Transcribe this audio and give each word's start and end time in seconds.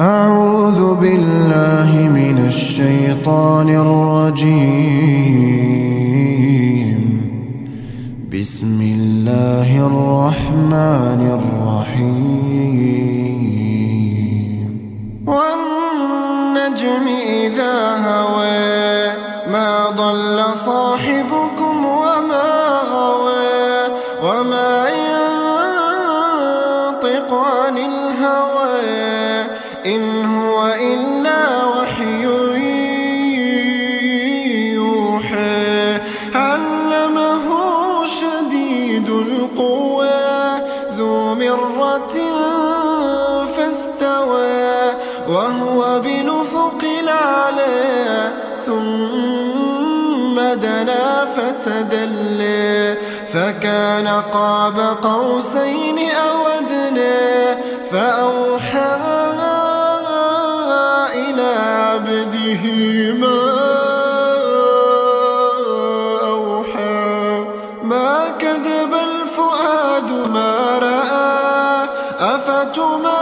أعوذ 0.00 0.94
بالله 0.94 1.90
من 2.08 2.46
الشيطان 2.46 3.68
الرجيم. 3.68 4.70
بسم 8.32 8.80
الله 8.80 9.86
الرحمن 9.86 11.22
الرحيم. 11.38 12.18
والنجم 15.26 17.06
إذا 17.42 17.76
هوى 18.06 19.10
ما 19.52 19.70
ضل 19.90 20.38
صاحبكم 20.66 21.37
فكان 53.32 54.08
قاب 54.08 54.96
قوسين 55.02 55.98
أو 56.10 56.46
أدنى 56.46 57.62
فأوحى 57.90 58.98
عبده 61.98 62.64
ما 63.12 63.40
أوحى. 66.26 67.44
ما 67.82 68.28
كذب 68.38 68.92
الفؤاد 68.94 70.10
ما 70.28 70.78
رأى 70.78 71.88
أفتمارونه 72.20 73.17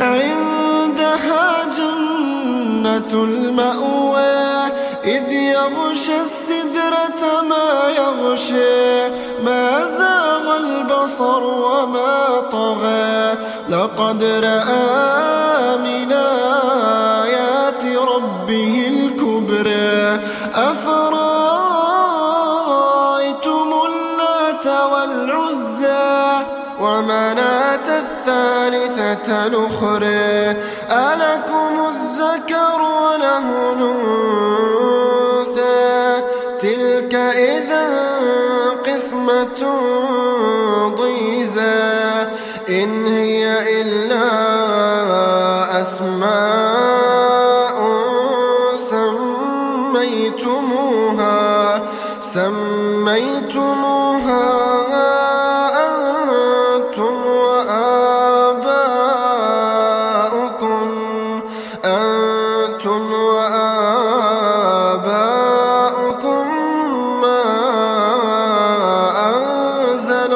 عندها 0.00 1.64
جنة 1.76 3.12
المأوى 3.12 4.72
إذ 5.04 5.32
يغشى 5.32 6.20
السدرة 6.20 7.42
ما 7.42 7.88
يغشى. 7.88 9.08
ما 9.44 9.86
زاغ 9.98 10.56
البصر 10.56 11.44
وما 11.44 12.40
طغى. 12.52 13.38
لقد 13.68 14.24
رأى 14.24 15.78
من 15.78 16.12
الأخرى 29.48 30.56
ألكم 30.90 31.74
الذكر 31.88 32.80
وله 32.80 33.46
الأنثى؟ 33.72 34.08
تلك 36.58 37.14
إذا 37.14 37.88
قسمة 38.86 39.60
ضيزى 40.96 42.26
إن 42.68 43.06
هي 43.06 43.80
إلا 43.80 44.28
أسماء 45.80 47.78
سميتموها 50.38 51.82
سميتموها 52.20 54.07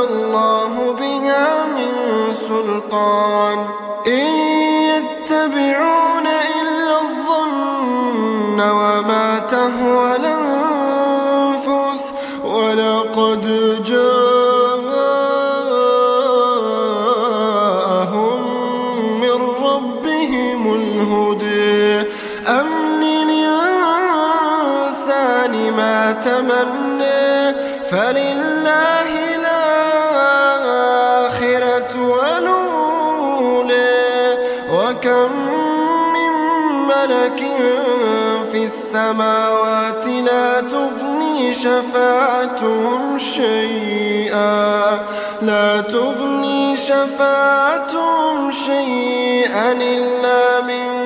الله 0.04 0.92
بها 0.92 1.66
من 1.66 1.92
سلطان. 2.32 3.58
إن 4.06 4.26
يتبعون 4.92 6.26
إلا 6.60 6.96
الظن 7.00 8.58
وما 8.60 9.38
تهوى 9.38 10.16
الأنفس 10.16 12.02
ولقد 12.44 13.44
جاءهم 13.84 14.40
من 19.20 19.38
ربهم 19.64 20.60
الهدى. 20.74 22.12
ما 25.76 26.12
تمنى؟ 26.12 27.54
فلله 27.90 28.91
وكم 34.72 35.32
من 36.14 36.32
ملك 36.86 37.40
في 38.52 38.64
السماوات 38.64 40.06
لا 40.06 40.60
تغني 40.60 41.52
شفاعتهم 41.52 43.18
شيئا. 43.18 45.00
لا 45.42 45.80
تغني 45.80 46.76
شفاعتهم 46.76 48.50
شيئا 48.50 49.72
إلا 49.72 50.60
من 50.60 51.01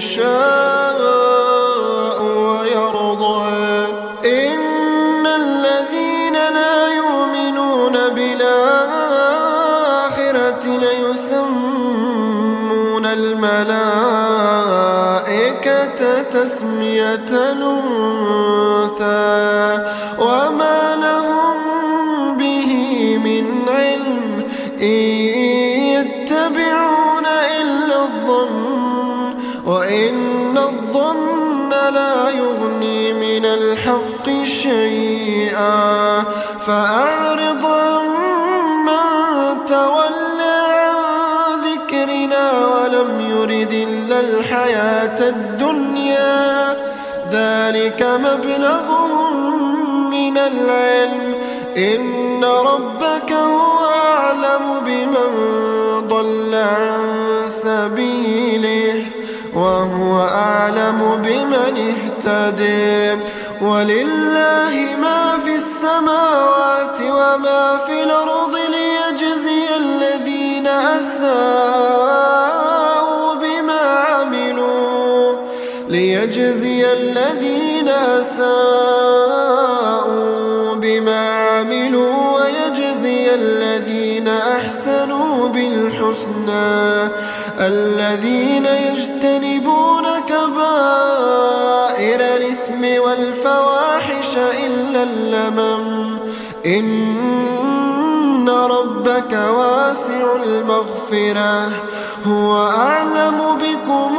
يشاء 0.00 1.00
ويرضى. 2.22 3.44
إن 4.24 5.26
الذين 5.26 6.32
لا 6.32 6.76
يؤمنون 7.00 7.96
بالآخرة 8.16 8.64
ليسمون 10.84 11.84
الملائكة 13.06 13.62
تسمية 16.22 17.30
الأنثى 17.52 18.48
وما 20.18 20.80
لهم 21.06 21.56
به 22.38 22.70
من 23.24 23.44
علم. 23.68 24.44
إن 24.82 25.19
الحياة 44.20 45.28
الدنيا. 45.28 46.76
ذلك 47.32 48.02
مبلغهم 48.02 49.32
من 50.10 50.38
العلم. 50.38 51.34
إن 51.76 52.44
ربك 52.44 53.32
هو 53.32 53.78
أعلم 54.04 54.80
بمن 54.86 55.30
ضل 56.08 56.54
عن 56.54 57.00
سبيله 57.46 59.04
وهو 59.54 60.20
أعلم 60.22 61.22
بمن 61.24 61.92
اهتدي. 61.92 63.22
ولله 63.62 64.69
ليجزي 75.90 76.92
الذين 76.92 77.90
إلا 77.90 78.20
ساءوا 78.20 79.14
بما 80.74 81.30
عملوا 81.30 82.40
ويجزي 82.40 83.34
الذين 83.34 84.28
أحسنوا 84.28 85.48
بالحسنى. 85.48 87.08
الذين 87.60 88.66
يجتنبون 88.66 90.04
كبائر 90.28 92.20
الإثم 92.20 93.02
والفواحش 93.04 94.36
إلا 94.36 95.02
اللمم. 95.02 96.18
إن 96.66 98.48
ربك 98.48 99.32
واسع 99.32 100.36
المغفرة. 100.44 101.68
هو 102.26 102.66
أعلم 102.66 103.58
بكم 103.58 104.16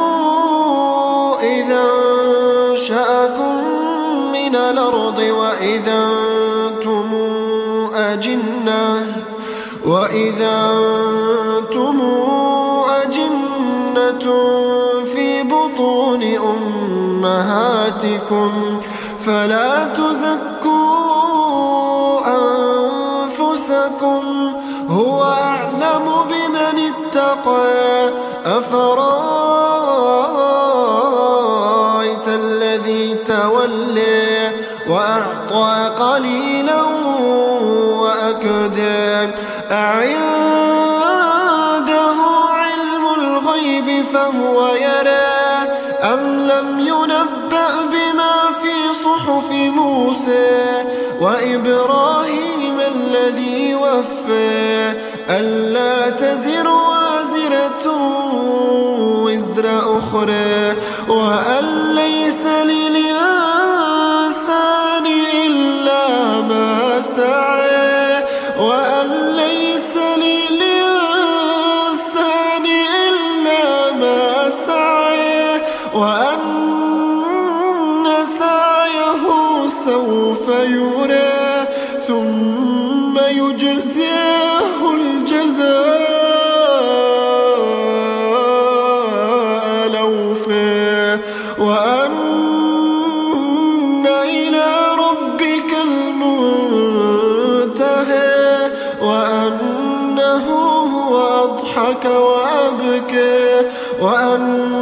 الأرض 4.71 5.19
وإذا 5.19 6.03
أنتم 6.67 7.09
أجنة 7.95 9.05
وإذا 9.85 10.71
أنتم 11.59 12.01
أجنة 13.03 14.25
في 15.13 15.43
بطون 15.43 16.23
أمهاتكم 17.23 18.51
فلا 19.19 19.85
تزكوا 19.93 21.21
أنفسكم 23.21 24.23
هو 24.89 25.23
أعلم 25.23 26.05
بمن 26.29 26.79
اتقى 26.91 28.09
أفرأيت 28.45 29.50
فهو 44.13 44.67
يرى 44.75 45.71
أم 46.03 46.39
لم 46.39 46.79
ينبأ 46.79 47.71
بما 47.91 48.35
في 48.61 48.73
صحف 49.03 49.51
موسى 49.51 50.85
وإبراهيم 51.21 52.79
الذي 52.79 53.75
وفى 53.75 54.93
ألا 55.29 56.09
تزر 56.09 56.67
وازرة 56.67 57.91
وزر 59.23 59.97
أخرى 59.97 60.75
وأن 61.07 61.95
ليس 61.95 62.45
وأن 75.93 76.81
سعيه 78.39 79.23
سوف 79.85 80.47
يرى 80.49 81.67
ثم 82.07 83.17
يجزيه 83.17 84.93
الجزاء 88.11 89.85
الأوفى 89.85 91.19
وأن 91.59 92.11
إلى 94.23 94.67
ربك 94.99 95.71
المنتهى 95.83 97.31
وأنه 99.01 100.45
هو 100.95 101.13
أضحك 101.43 102.05
وأبكى 102.05 103.41
وأنه 104.01 104.80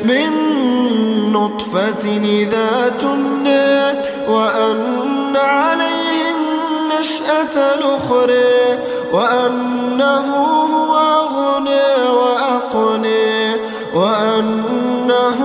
من 0.05 0.31
نطفة 1.33 2.19
إذا 2.25 2.93
تمنى 3.01 3.99
وأن 4.29 5.37
عليهم 5.37 6.37
نشأة 6.99 7.75
الأخرى 7.75 8.79
وأنه 9.13 10.27
هو 10.77 10.97
أغنى 10.97 12.09
وأقنى 12.11 13.57
وأنه 13.95 15.41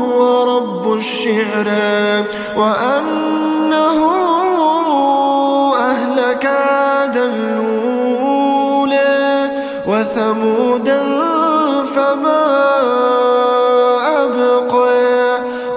هو 0.00 0.56
رب 0.56 0.92
الشعرى 0.92 2.24
وأنه 2.56 2.99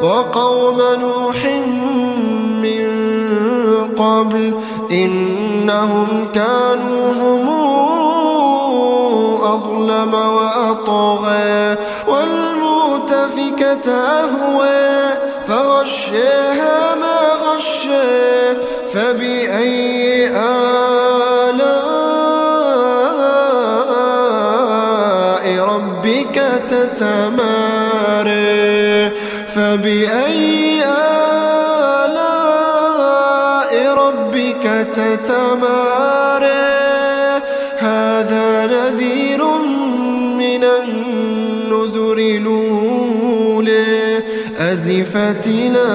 وقوم 0.04 0.78
نوح 1.00 1.46
من 2.64 2.88
قبل 3.98 4.54
إنهم 4.92 6.28
كانوا 6.34 7.14
هم 7.14 7.50
أظلم 9.44 10.14
وأطغى 10.14 11.78
والمؤتفكة 12.08 13.92
أهوى 13.92 15.14
فغشاها 15.48 16.96
ما 16.96 17.20
غشى 17.44 18.54
فبأي 18.94 20.23
ربك 33.94 34.88
تتمارى. 34.94 36.54
هذا 37.78 38.66
نذير 38.66 39.44
من 40.38 40.64
النذر 40.64 42.18
الأولى. 42.18 44.24
أزفت 44.58 45.48
لازفة 45.48 45.94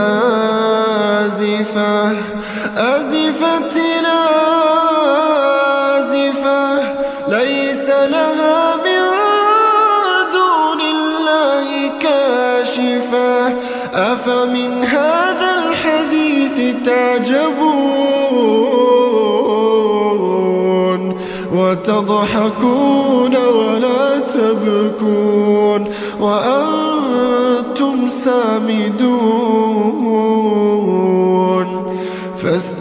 وتضحكون 21.99 23.37
ولا 23.37 24.19
تبكون 24.19 25.89
وأنتم 26.21 28.09
سامدون 28.09 29.59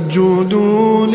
واعبدوا 0.07 1.06